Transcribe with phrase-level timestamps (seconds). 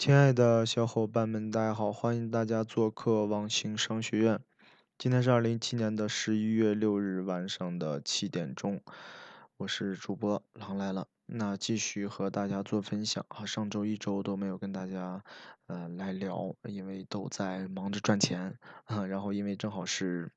[0.00, 1.92] 亲爱的小伙伴们，大家好！
[1.92, 4.40] 欢迎大家做客网星商学院。
[4.96, 8.80] 今天是二零一七年的十一月六日晚上的七点钟，
[9.58, 11.06] 我是主播狼来了。
[11.26, 15.22] 那继续和大家做分享啊，上周一周都没有跟大家
[15.66, 19.04] 呃来聊，因为都在忙着赚钱啊。
[19.04, 20.32] 然后因为正好是。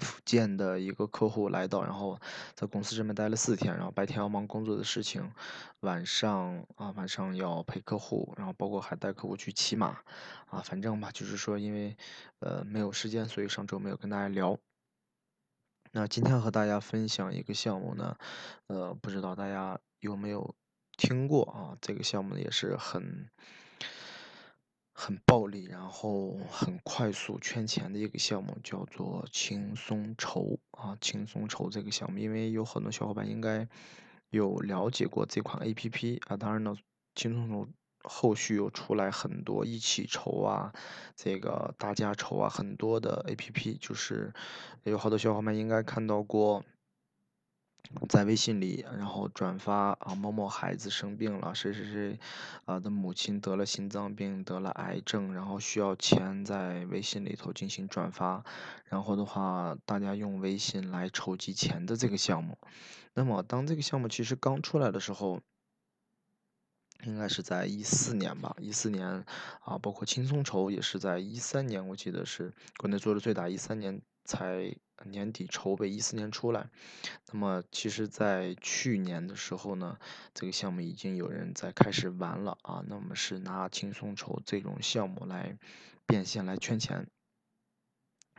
[0.00, 2.18] 福建的一个客户来到，然后
[2.54, 5.32] 在公司这边待了四天，然后白天要忙工作的事情，
[5.80, 9.98] 晚上啊晚上要陪客户，然后包括还带客户去骑马，
[10.46, 11.96] 啊反正吧就是说因为
[12.40, 14.58] 呃没有时间，所以上周没有跟大家聊。
[15.92, 18.16] 那今天和大家分享一个项目呢，
[18.66, 20.54] 呃不知道大家有没有
[20.96, 21.78] 听过啊？
[21.80, 23.28] 这个项目也是很。
[24.96, 33.68] 很暴力，然后很快速圈钱的一个项目，叫做轻松筹啊，轻松筹这个项目，因为有很多小伙伴应该
[34.30, 36.76] 有了解过这款 A P P 啊，当然呢，
[37.16, 37.68] 轻松筹
[38.04, 40.72] 后续又出来很多一起筹啊，
[41.16, 44.32] 这个大家筹啊，很多的 A P P，就是
[44.84, 46.64] 有好多小伙伴应该看到过。
[48.08, 52.18] 在微信里，然后转发啊，某某孩子生病了，谁谁谁
[52.64, 58.44] 啊的母亲得了心脏病，得了癌症，然后需要钱，在微信里头进行转发，
[58.86, 62.58] 然后的话，大家用微信来筹集钱的这个项目。
[63.14, 65.40] 那么，当这个项目其实刚出来的时候，
[67.04, 69.24] 应该是在一四年吧，一四年
[69.60, 76.70] 啊，包括轻松筹也是在一三年，我记得是国内做的最大，一三年才年底筹备，一四年出来。
[77.32, 79.98] 那么其实，在去年的时候呢，
[80.32, 82.82] 这个项目已经有人在开始玩了啊。
[82.88, 85.58] 那么是拿轻松筹这种项目来
[86.06, 87.06] 变现来圈钱。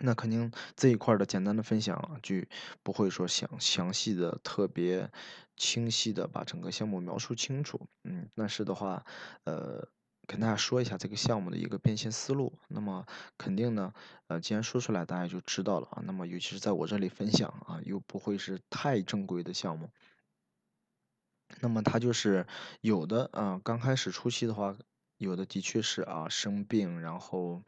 [0.01, 2.35] 那肯定这一块的简单的分享就
[2.83, 5.09] 不会说详详细的、特别
[5.55, 7.87] 清晰的把整个项目描述清楚。
[8.03, 9.05] 嗯，但是的话，
[9.45, 9.87] 呃，
[10.27, 12.57] 跟大家说一下这个项目的一个变现思路。
[12.67, 13.05] 那么
[13.37, 13.93] 肯定呢，
[14.27, 16.01] 呃，既然说出来，大家就知道了啊。
[16.05, 19.89] 那么尤其是在我这里分享啊，又不会是太正规的项目。
[21.61, 22.45] 那么它就是
[22.81, 24.75] 有的啊，刚开始初期的话，
[25.17, 27.63] 有的的确是啊生病，然后。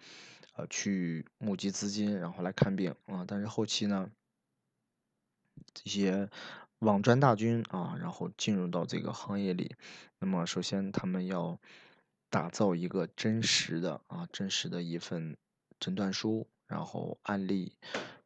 [0.57, 3.23] 呃，去募集资金，然后来看病啊。
[3.27, 4.09] 但是后期呢，
[5.71, 6.31] 这些
[6.79, 9.75] 网赚大军啊，然后进入到这个行业里。
[10.17, 11.59] 那么，首先他们要
[12.29, 15.37] 打造一个真实的啊，真实的一份
[15.79, 17.77] 诊断书，然后案例、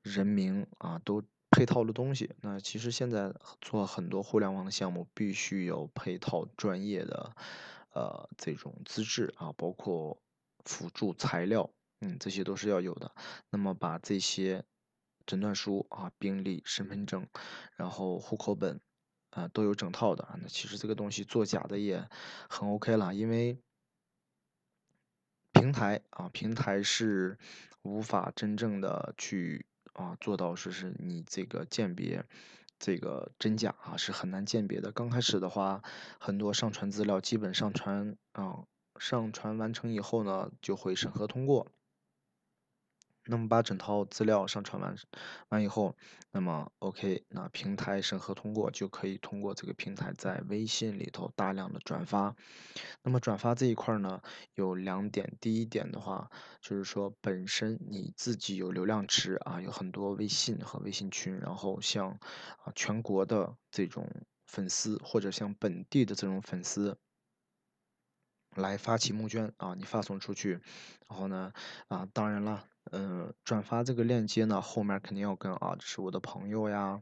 [0.01, 2.31] 人名啊，都配套的东西。
[2.41, 7.35] 那其实现在做很多互联网的项目，必须有配套专业的
[7.93, 10.21] 呃这种资质啊，包括
[10.65, 11.69] 辅助材料。
[12.03, 13.13] 嗯，这些都是要有的。
[13.51, 14.63] 那么把这些
[15.27, 17.27] 诊断书啊、病历、身份证，
[17.75, 18.81] 然后户口本
[19.29, 20.27] 啊都有整套的。
[20.41, 22.09] 那其实这个东西做假的也
[22.49, 23.61] 很 OK 了，因为
[25.61, 27.37] 平台啊，平台是
[27.83, 32.25] 无法真正的去啊做到说是你这个鉴别
[32.79, 34.91] 这个真假啊，是很难鉴别的。
[34.91, 35.83] 刚开始的话，
[36.19, 38.63] 很多上传资料基本上传啊，
[38.97, 41.67] 上传完成以后呢，就会审核通过。
[43.25, 44.95] 那么把整套资料上传完
[45.49, 45.95] 完以后，
[46.31, 52.35] 那么 OK，那平台审核通过就可以通过这个平台在微信里头大量的转发。
[53.03, 54.21] 那么转发这一块呢，
[54.55, 55.37] 有两点。
[55.39, 56.29] 第一点的话，
[56.61, 62.09] 就是说本身你自己有流量池啊，有很多微信和微信群，然后像
[62.63, 64.07] 啊全国的这种
[64.47, 66.97] 粉丝或者像本地的这种粉丝。
[68.57, 70.59] 来发起募捐啊，你发送出去，
[71.07, 71.53] 然后呢，
[71.87, 77.01] 啊，当然了，嗯，转发这个链接呢，后面肯定要跟啊，这是我的朋友呀，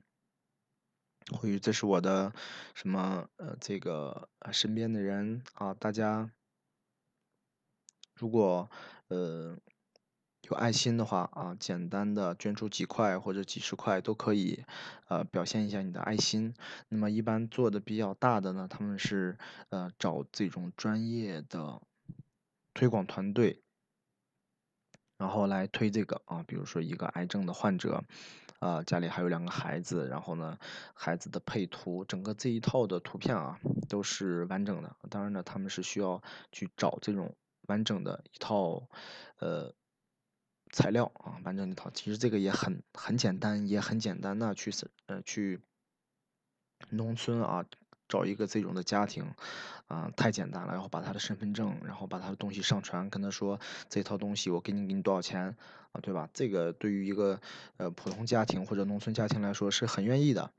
[1.32, 2.34] 或者这是我的
[2.74, 6.32] 什么呃，这个身边的人啊，大家
[8.16, 8.70] 如果
[9.10, 9.58] 呃。
[10.44, 14.64] 有爱心的话啊，简单的捐出几块或者几十块都可以，
[15.08, 16.56] 呃，表现一下你的爱心。
[16.88, 19.38] 那么一般做的比较大的呢，他们是
[19.70, 21.82] 呃找这种专业的
[22.74, 23.62] 推广团队，
[25.20, 28.04] 然后来推这个啊，比如说一个癌症的患者，
[28.58, 30.58] 啊家里还有两个孩子，然后呢
[30.96, 34.96] 孩子的配图，整个这一套的图片啊都是完整的。
[35.12, 37.36] 当然呢，他们是需要去找这种
[37.68, 38.90] 完整的一套，
[39.38, 39.76] 呃。
[40.72, 44.72] 材料啊，完整一套，其实这个也很很简单，也很简单的去
[45.08, 45.60] 呃去
[46.92, 47.66] 农村啊
[48.10, 49.34] 找一个这种的家庭
[49.88, 55.56] 啊太简单了，然后把他的身份证，然后把他的东西上传，跟他说这套东西我给你给你多少钱
[55.94, 56.30] 啊，对吧？
[56.34, 57.40] 这个对于一个
[57.78, 60.52] 呃普通家庭或者农村家庭来说是很愿意的。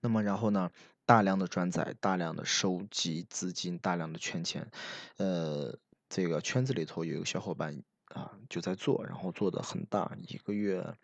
[0.00, 0.72] 那么然后呢，
[1.06, 4.68] 大量的转载，大量的收集资金，大量的圈钱。
[5.16, 5.78] 呃，
[6.08, 10.96] 这个圈子里头有一个小伙伴啊，就在做，然后做的很大，一个月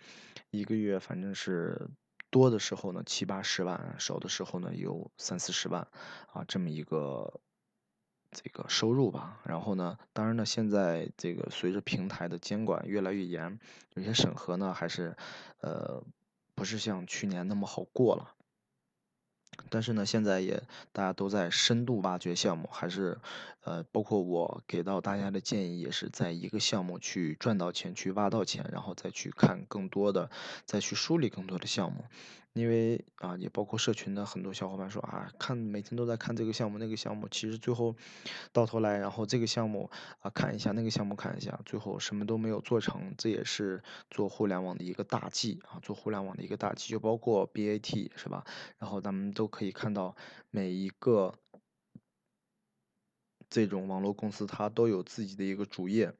[0.50, 1.89] 一个月反正是
[2.30, 5.88] 多的时候呢七八十万，少的时候呢有三四十万
[6.32, 7.40] 啊，这么一个。
[8.30, 13.58] 这个收入吧，然后呢，当然呢，现在这个随着平台的监管越来越严，
[13.94, 15.16] 有些审核呢还是，
[15.62, 16.04] 呃，
[16.54, 18.34] 不是像去年那么好过了。
[19.70, 20.62] 但是呢，现在也
[20.93, 23.19] 大家都在深度挖掘项目，还是，
[23.64, 30.31] 呃，包括我给到大家的建议，也是在一个项目去赚到钱，去挖到钱，然后再去看更多的，
[30.64, 32.05] 再去梳理更多的项目。
[32.55, 37.94] 因为啊，也包括社群的很多小伙伴说啊，看每天都在看这个项目那个项目，其实最后
[38.52, 39.88] 到头来，然后这个项目
[40.20, 43.14] 啊看一下，那个项目看一下，最后什么都没有做成。
[43.16, 43.81] 这也是
[44.11, 48.44] 做互联网的一个大忌啊，做互联网的一个大忌，就包括 BAT 是吧？
[48.78, 50.15] 然后咱们都可以看到
[50.50, 51.35] 每一个
[53.50, 56.15] 这种网络公司，它都有自己的一个主业。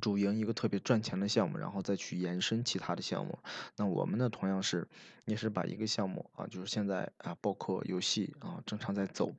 [0.00, 3.38] 主营一个特别赚钱的项目，然后再去延伸其他的项目。
[3.76, 4.88] 那我们呢，同样是
[5.26, 9.32] 也是把一个项目啊，就是现在啊，包括游戏啊，正常在走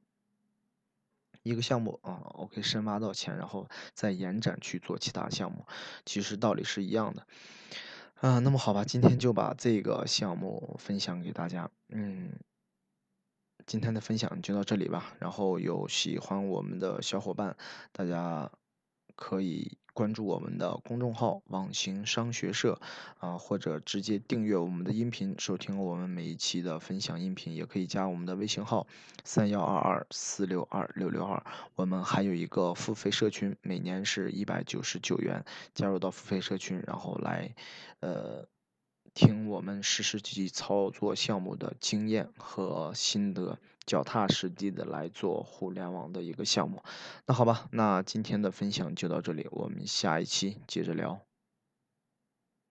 [1.44, 5.66] 一个项目啊，OK，深挖到钱，然后再延展去做其他项目，
[6.06, 7.28] 其实道理是一样的。
[8.22, 11.69] 啊，那么好吧，今天就把这个项目分享给大家。
[11.90, 12.31] 嗯，
[13.68, 15.14] 今天的分享就到这里吧。
[15.19, 17.56] 然后有喜欢我们的小伙伴，
[17.92, 18.52] 大家
[19.16, 19.78] 可以。
[19.98, 22.80] 关注我们的公众号“网行商学社”，
[23.18, 28.86] 啊，或者直接订阅我们的音频，收听我们每一期的分享音频，也可以加我们的微信号
[29.24, 31.44] 三幺二二四六二六六二。
[31.74, 35.44] 我们还有一个付费社群，每年是一百九十九元，
[35.74, 37.56] 加入到付费社群，然后来，
[38.02, 38.48] 呃。
[39.18, 46.84] 听我们实实际际操作项目的经验和心得，脚踏实地的来做互联网的一个项目。
[47.25, 51.26] 那好吧，那今天的分享就到这里，我们下一期接着聊。